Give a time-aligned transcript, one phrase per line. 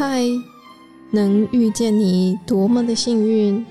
[0.00, 0.24] 嗨，
[1.10, 3.66] 能遇见你多么的幸运！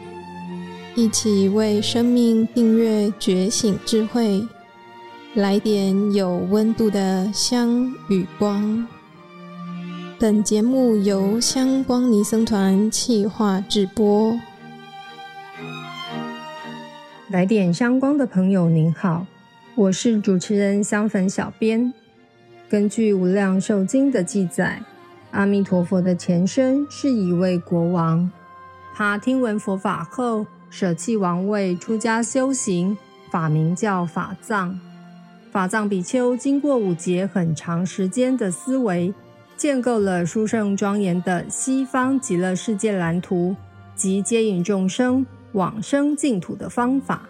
[0.94, 4.48] 一起为生命订阅觉醒智慧，
[5.34, 8.88] 来点有温度的香与光。
[10.20, 14.40] 本节目由香光尼僧团企划制播。
[17.30, 19.26] 来点香光的朋友，您好，
[19.74, 21.92] 我是主持人香粉小编。
[22.70, 24.84] 根据《无量寿经》的记载，
[25.32, 28.30] 阿弥陀佛的前身是一位国王，
[28.96, 32.98] 他听闻佛法后，舍弃王位，出家修行，
[33.30, 34.80] 法名叫法藏。
[35.52, 39.14] 法藏比丘经过五劫很长时间的思维，
[39.56, 43.56] 建构了殊胜庄严的西方极乐世界蓝图
[43.96, 47.30] 及接引众生往生净土的方法。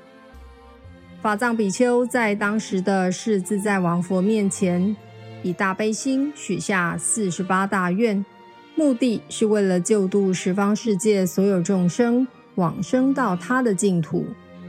[1.21, 4.95] 法藏比丘在当时的世自在王佛面前，
[5.43, 8.25] 以大悲心许下四十八大愿，
[8.75, 12.27] 目的是为了救度十方世界所有众生。
[12.55, 14.25] 往生到他的净土，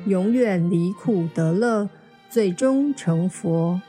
[0.06, 1.89] 永远离苦得乐，
[2.28, 3.80] 最终成佛。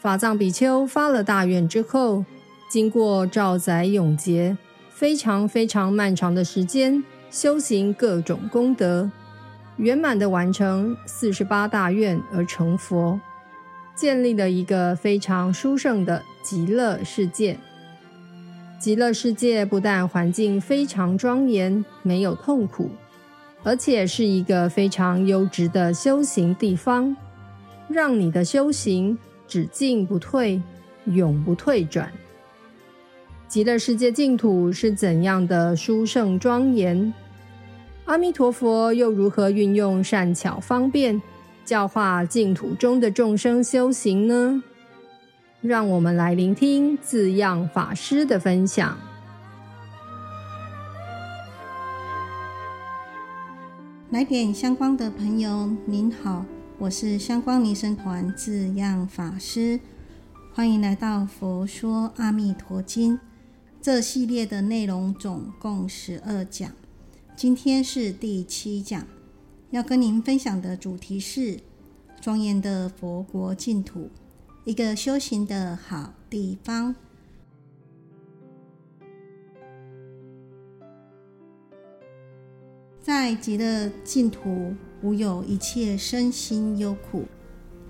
[0.00, 2.24] 法藏比丘发了大愿之后，
[2.70, 4.56] 经过兆载永劫，
[4.90, 7.02] 非常非常漫长的时间，
[7.32, 9.10] 修行各种功德，
[9.76, 13.18] 圆满的完成四十八大愿而成佛，
[13.98, 17.58] 建立了一个非常殊胜的极乐世界。
[18.78, 22.90] 极乐世界不但环境非常庄严，没有痛苦，
[23.64, 27.16] 而且是一个非常优质的修行地方，
[27.88, 29.18] 让你的修行
[29.48, 30.62] 只进不退，
[31.06, 32.08] 永不退转。
[33.48, 37.12] 极乐世界净土是怎样的殊胜庄严？
[38.04, 41.20] 阿弥陀佛又如何运用善巧方便，
[41.68, 44.62] 教化净土中的众生修行呢？
[45.60, 48.96] 让我们来聆听字样法师的分享。
[54.08, 56.46] 来点香光的朋友，您好，
[56.78, 59.78] 我是香光尼僧团字样法师，
[60.54, 63.16] 欢迎来到《佛说阿弥陀经》
[63.82, 66.72] 这系列的内容，总共十二讲，
[67.36, 69.06] 今天是第七讲，
[69.70, 71.60] 要跟您分享的主题是
[72.22, 74.08] 庄严的佛国净土。
[74.64, 76.94] 一个修行的好地方，
[83.02, 87.26] 在极乐净土，无有一切身心忧苦，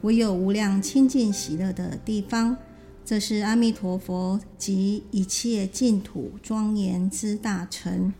[0.03, 2.56] 唯有无量清净喜乐的地方。
[3.05, 8.12] 这是阿弥陀佛及一切净土庄严之大成，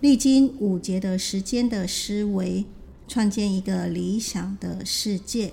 [0.00, 2.64] 历经五劫的时间的思维，
[3.06, 5.52] 创建一个理想的世界。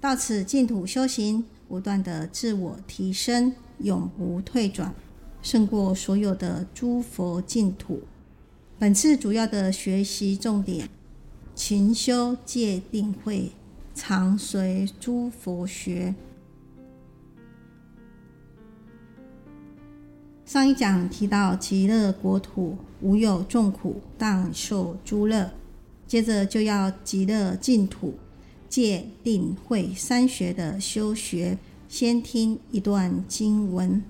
[0.00, 1.44] 到此净土修行。
[1.66, 4.94] 不断的自我提升，永不退转，
[5.42, 8.02] 胜过所有的诸佛净土。
[8.78, 10.88] 本次主要的学习重点：
[11.54, 13.50] 勤修戒定慧，
[13.92, 16.14] 常随诸佛学。
[20.44, 25.50] 上一讲提到极乐国土无有众苦，但受诸乐。
[26.06, 28.14] 接着就要极乐净土。
[28.68, 34.02] 戒定慧三学的修学，先听一段经文：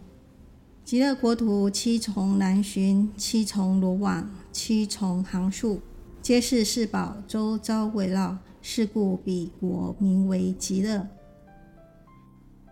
[0.84, 5.80] 极乐国土七重南巡，七重罗网，七重行树，
[6.22, 8.38] 皆是四宝周遭围绕。
[8.66, 11.06] 是故彼国名为极乐。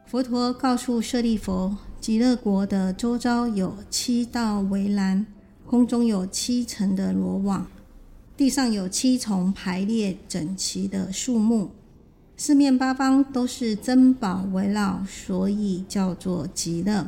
[0.06, 5.26] 佛陀告诉舍利弗，极乐国的周遭有七道围栏，
[5.66, 7.66] 空中有七层的罗网，
[8.42, 11.70] 地上有七重排列整齐的树木。
[12.36, 17.06] 四面八方都是珍宝围绕，所以叫做极乐。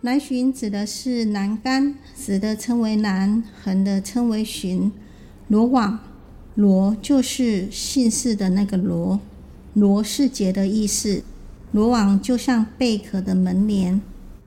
[0.00, 4.90] 南巡指的是栏杆，直的称为栏，横的称为巡。
[5.46, 5.96] 罗网，
[6.56, 9.20] 罗就是姓氏的那个罗，
[9.74, 11.22] 罗是结的意思。
[11.70, 14.02] 罗网就像贝壳的门帘，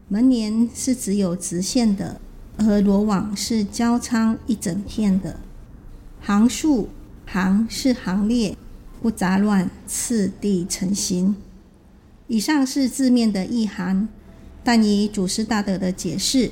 [0.09, 2.19] 门帘是只有直线的，
[2.57, 5.39] 而罗网是交叉一整片的。
[6.21, 6.89] 行数。
[7.27, 8.55] 行是行列，
[9.01, 11.35] 不杂乱，次第成形。
[12.27, 14.07] 以上是字面的意涵，
[14.63, 16.51] 但以祖师大德的解释，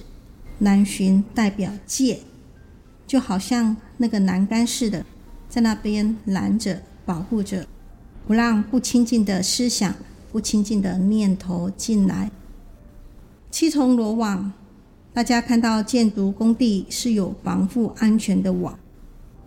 [0.58, 2.22] 南巡代表戒，
[3.06, 5.06] 就好像那个栏杆似的，
[5.48, 7.68] 在那边拦着、保护着，
[8.28, 9.94] 不让不清净的思想、
[10.32, 12.32] 不清净的念头进来。
[13.52, 14.52] 七重罗网，
[15.14, 18.78] 大家看到建筑工地是有防护安全的网。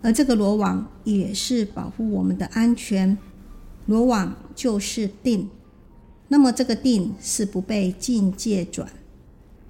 [0.01, 3.17] 而这个罗网也是保护我们的安全，
[3.87, 5.49] 罗网就是定，
[6.29, 8.87] 那么这个定是不被境界转，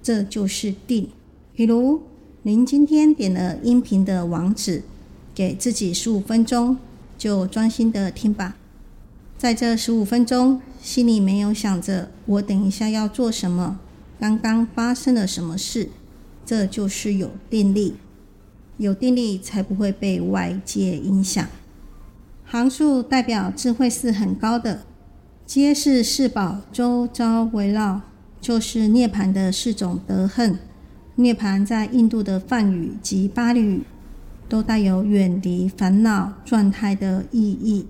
[0.04, 1.10] 这就是定。
[1.56, 2.04] 比如
[2.44, 4.84] 您今天点了音频的网址，
[5.34, 6.78] 给自己十五分钟，
[7.18, 8.56] 就专心的听吧。
[9.38, 13.80] 在这十五分钟，心里没有想着我等一下要做什么，
[14.20, 15.90] 刚刚发生了什么事，
[16.46, 17.96] 这就是有定力。
[18.78, 21.48] 有定力才不会被外界影响。
[22.46, 24.84] 行数代表智慧是很高的，
[25.46, 28.02] 皆是四宝周遭围绕，
[28.40, 30.60] 就是涅槃的四种德行。
[31.16, 33.82] 涅槃在印度的梵语及巴利语
[34.48, 37.88] 都带有远离烦恼状态的意义，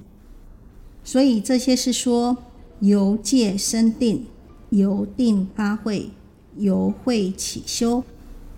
[1.03, 2.37] 所以这些是说
[2.79, 4.25] 由界生定，
[4.69, 6.09] 由定发慧，
[6.55, 8.03] 由慧起修。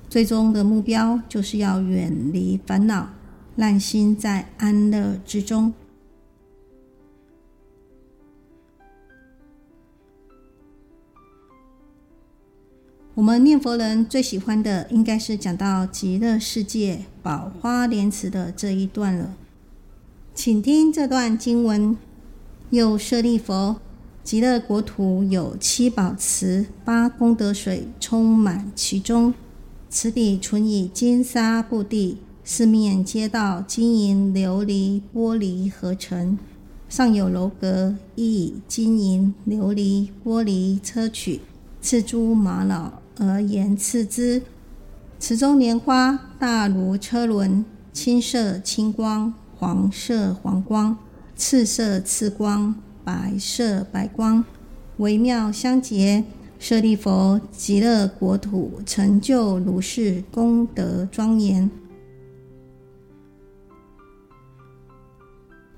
[0.09, 3.09] 最终的目标就是要远离烦恼，
[3.55, 5.73] 让心在安乐之中。
[13.15, 19.35] 我们念佛人最喜欢的，应该是讲到极乐世界宝花莲池的这一段了。
[20.33, 21.97] 请听这段经文：
[22.69, 23.75] 又舍利弗，
[24.23, 29.33] 极乐国土有七宝池，八功德水充满其中。
[29.89, 36.37] 池底纯以金沙布地，四面皆道金银琉璃玻璃合成，
[36.87, 41.39] 上有楼阁，亦以金银琉璃玻璃硨磲，
[41.81, 44.43] 刺珠玛瑙而严刺之。
[45.19, 50.95] 池中莲花大如车轮，青色青光，黄色黄光，
[51.35, 54.43] 赤色赤光，白色白光，
[54.97, 56.23] 微妙相结。
[56.59, 61.71] 舍利弗，极乐国土成就如是功德庄严。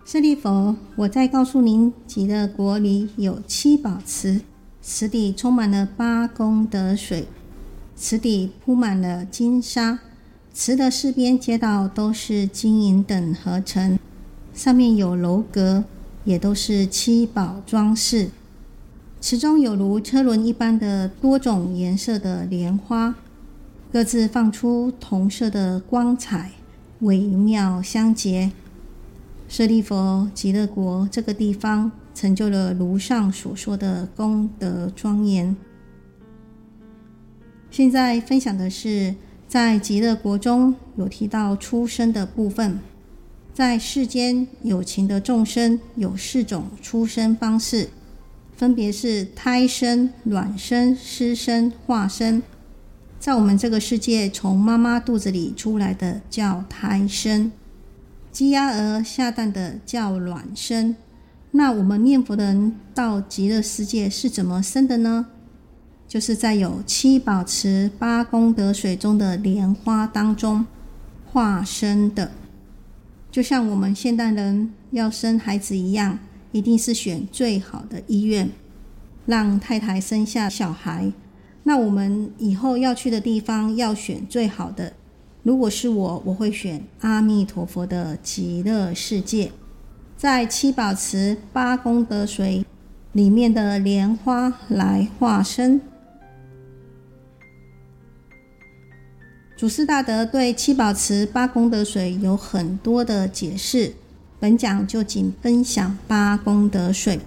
[0.03, 4.41] 舍利弗，我再告诉您，极乐国里有七宝池，
[4.81, 7.27] 池底充满了八功德水，
[7.95, 9.99] 池底铺满了金沙，
[10.51, 13.99] 池的四边街道都是金银等合成，
[14.53, 15.85] 上面有楼阁，
[16.23, 18.29] 也都是七宝装饰。
[19.19, 23.13] 池中有如车轮一般的多种颜色的莲花，
[23.91, 26.51] 各自放出同色的光彩，
[27.01, 28.51] 微妙相结。
[29.47, 35.55] 舍利弗，极乐国这个地方成就了如上所说的功德庄严。
[37.69, 39.15] 现在分享的是，
[39.47, 42.79] 在极乐国中有提到出生的部分，
[43.53, 47.89] 在世间有情的众生有四种出生方式。
[48.55, 52.43] 分别是胎生、卵生、湿生、化生。
[53.19, 57.51] 在我们这个世界，从妈妈肚子里出来的叫胎生，
[58.31, 60.95] 鸡鸭鹅下蛋的叫卵生。
[61.49, 65.25] 那我们念佛的人到极乐世界是怎么生的呢？
[66.07, 70.65] 就是在有七宝池、八功德水中的莲花当中
[71.31, 72.31] 化生的，
[73.31, 76.19] 就像我们现代人要生孩子一样。
[76.53, 78.49] 一定是选最好的医院，
[79.25, 81.09] 让太太生下小孩。
[81.63, 84.91] 那我们以后要去的地方要选最好的。
[85.43, 89.53] 如果是我，我会选阿弥陀佛的极乐世界，
[90.17, 92.65] 在七宝池八功德水
[93.13, 95.79] 里面的莲花来化身。
[99.61, 103.93] 祖师大德对七宝池八功德水有很多的解释。
[104.39, 107.19] 本讲就仅分享八功德水。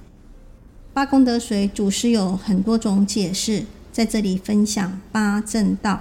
[0.93, 6.01] 八功德水，祖师有很多种解释，在这里分享八正道。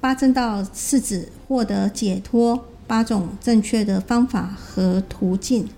[0.00, 5.68] 八正道是指获得解脱八种正确的方法和途径。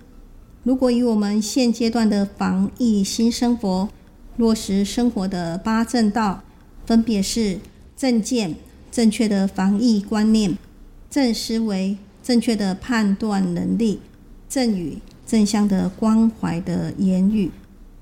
[0.63, 3.89] 如果以我们现阶段的防疫新生活
[4.37, 6.45] 落实生活的八正道，
[6.87, 7.59] 分别是
[7.97, 8.55] 正见、
[8.93, 10.53] 正确的防疫观念；
[11.11, 13.99] 正思维、正确的判断能力。
[14.49, 17.49] 正语，正向的关怀的言语；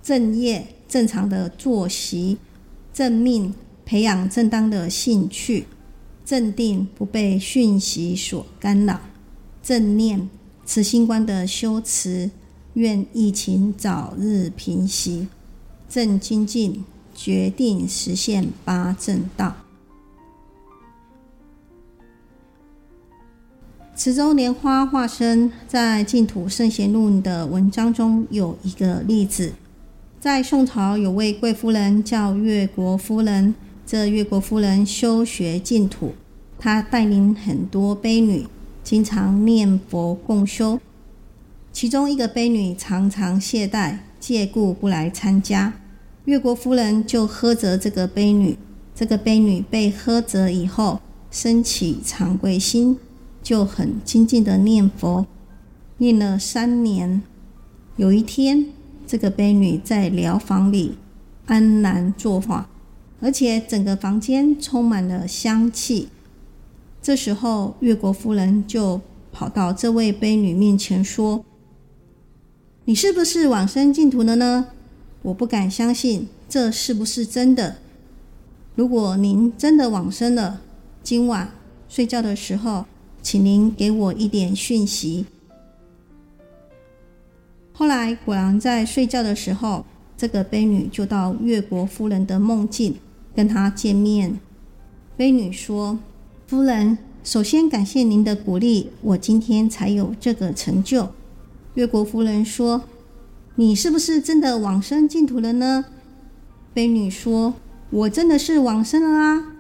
[0.03, 2.37] 正业，正常的作息；
[2.93, 3.55] 正命，
[3.87, 5.63] 培养正当的兴趣；
[6.25, 8.97] 正定，不被讯息所干扰；
[9.63, 10.29] 正念，
[10.67, 12.33] 慈心观的修持，
[12.75, 15.29] 愿疫情早日平息；
[15.89, 19.55] 正精进，决定实现八正道。
[24.03, 29.53] 池州莲花化身，在《净土圣贤录》的文章中有一个例子。
[30.19, 33.55] 在宋朝，有位贵夫人叫越国夫人。
[33.85, 36.15] 这越国夫人修学净土，
[36.59, 38.47] 她带领很多婢女，
[38.83, 40.81] 经常念佛共修。
[41.71, 45.75] 其中一个婢女常常懈怠，借故不来参加。
[46.25, 48.57] 越国夫人就呵责这个婢女。
[48.95, 52.99] 这个婢女被呵责以后，升起惭愧心，
[53.43, 55.27] 就很精进的念佛，
[55.99, 57.23] 念了三年。
[57.97, 58.67] 有一天，
[59.07, 60.97] 这个悲女在寮房里
[61.47, 62.69] 安然坐化，
[63.21, 66.09] 而且整个房间充满了香气。
[67.03, 69.01] 这时候，越国夫人就
[69.33, 71.45] 跑到这位悲女面前说
[72.85, 74.67] ：“你是不是往生净土了呢？
[75.23, 77.77] 我不敢相信，这是不是真的？
[78.75, 80.63] 如果您真的往生了，
[81.03, 81.51] 今晚
[81.89, 82.87] 睡觉的时候，
[83.23, 85.27] 请您给我一点讯息。”
[87.73, 89.85] 后来果然在睡觉的时候，
[90.17, 92.97] 这个悲女就到越国夫人的梦境，
[93.35, 94.39] 跟她见面。
[95.17, 95.99] 悲女说
[96.47, 101.09] ：“夫人，首先感谢您的鼓励，我今天才有这个成就。”
[101.75, 102.83] 越国夫人说
[103.57, 105.87] ：“你是不是真的往生净土了呢？”
[106.75, 107.55] 悲女说
[107.91, 109.53] ：“我真的是往生了啊。”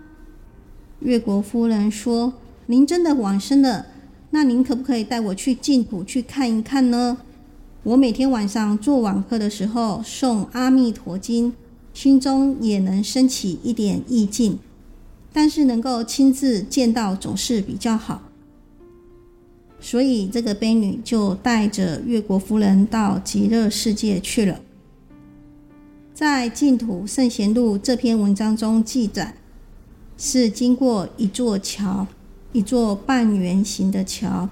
[1.00, 2.34] 越国夫人说
[2.70, 3.86] ：“您真的往生了，
[4.30, 7.18] 那您可不可以带我去净土去看一看呢？”
[7.82, 11.50] 我每天晚上做网课的时候诵《阿弥陀经》，
[11.92, 14.60] 心中也能升起一点意境，
[15.32, 18.22] 但是能够亲自见到总是比较好。
[19.80, 24.60] 所以这个婢女就带着越国夫人到极乐世界去了。
[26.14, 29.34] 在《净土圣贤录》这篇文章中记载，
[30.16, 32.06] 是经过一座桥，
[32.52, 34.48] 一座半圆形的桥。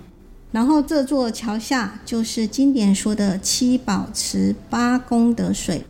[0.51, 5.85] 然后这座桥下就是经典说的七宝池八功德水，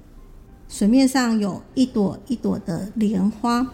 [0.69, 3.69] 水面上有一朵一朵的莲花，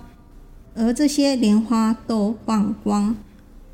[0.74, 3.16] 而这些莲花都放光，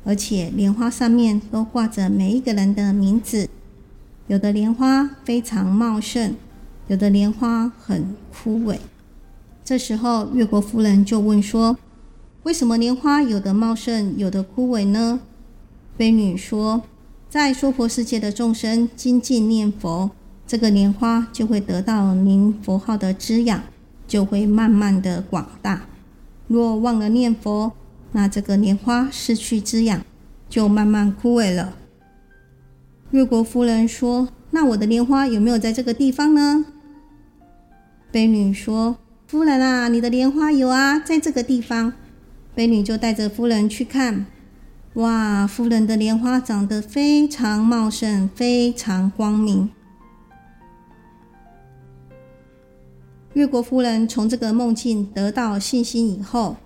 [0.05, 3.49] 而且莲花上面都挂着每一个人的名字。
[4.27, 6.35] 有的莲花非常茂盛，
[6.87, 8.77] 有的莲花很枯萎。
[9.65, 11.77] 这时候越国夫人就问说
[12.43, 15.21] ：“为什么莲花有的茂盛，有的枯萎呢？”
[15.97, 16.83] 婢女说。
[17.29, 20.11] 在娑婆世界的众生精进念佛，
[20.45, 23.63] 这个莲花就会得到您佛号的滋养，
[24.05, 25.83] 就会慢慢的广大。
[26.49, 27.71] 若忘了念佛，
[28.11, 30.01] 那这个莲花失去滋养，
[30.49, 31.75] 就慢慢枯萎了。
[33.11, 36.65] 越国夫人说：“那我的莲花有没有在这个地方呢？”
[38.11, 41.93] 婢女说：“夫人啊，你的莲花有啊，在这个地方。”
[42.53, 44.25] 婢女就带着夫人去看。
[44.95, 49.69] 哇，夫人的莲花长得非常茂盛，非常光明。
[53.33, 56.57] 越国夫人从这个梦境得到信心以后，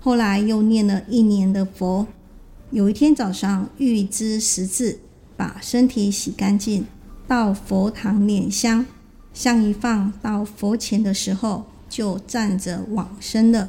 [0.00, 2.06] 后来又念了一年的佛。
[2.70, 4.98] 有一天早上，预知时至，
[5.36, 6.86] 把身体洗干净，
[7.28, 8.86] 到佛堂拈香，
[9.34, 13.68] 香一放到佛前的时候，就站着往生了。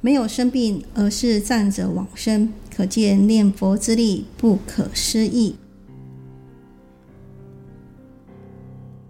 [0.00, 5.56] 没有生病，而是站着往生，可见念佛之力不可思议。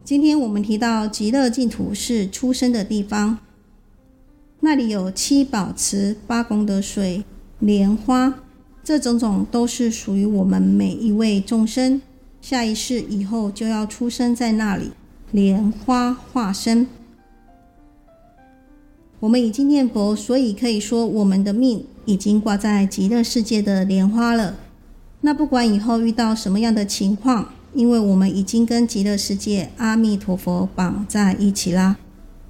[0.03, 3.39] 今天我们提到极乐净土是出生的地方，
[4.61, 7.23] 那里有七宝池、八功德水、
[7.59, 8.41] 莲花，
[8.83, 12.01] 这种种都是属于我们每一位众生，
[12.41, 14.93] 下一世以后就要出生在那里，
[15.33, 16.87] 莲花化身。
[19.21, 24.57] 我们已经念佛，所以可以说我们的命已经挂在极乐世界的莲花了。
[25.23, 31.97] 那不管以后遇到什么样的情况，因为我们已经跟极乐世界阿弥陀佛绑在一起啦。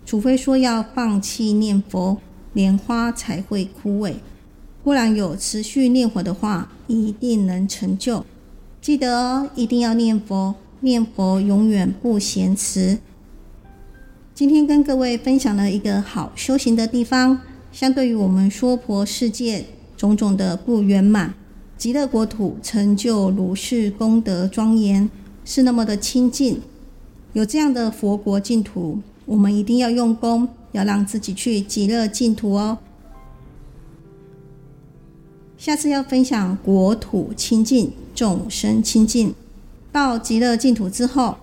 [0.04, 2.18] 除非说要放弃念佛，
[2.52, 4.14] 莲花才会枯萎；
[4.84, 8.26] 不然有持续念佛的话，一定能成就。
[8.82, 12.98] 记得哦，一定要念佛，念佛永远不嫌迟。
[14.38, 17.40] 今天跟各位分享了一个好修行的地方，
[17.72, 19.64] 相对于我们娑婆世界
[19.96, 21.34] 种种的不圆满，
[21.76, 25.10] 极乐国土成就如是功德庄严，
[25.44, 26.60] 是那么的清净。
[27.32, 32.78] 有这样的佛国净土，我们一定要用功，要让自己去极乐净土哦。
[35.56, 39.34] 下次要分享国土清净，众生清净，
[39.90, 41.38] 到极乐净土之后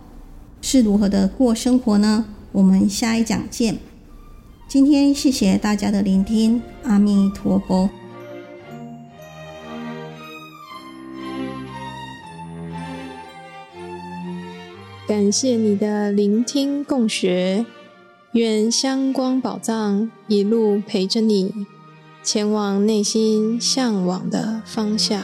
[0.61, 2.27] 是如何的过生活呢？
[2.55, 3.77] 我们下一讲见。
[4.65, 7.89] 今天谢谢大家的聆听，阿弥陀佛。
[15.05, 17.65] 感谢你的聆听共学，
[18.31, 21.53] 愿香光宝藏一路陪着你，
[22.23, 25.21] 前往内心向往的方向。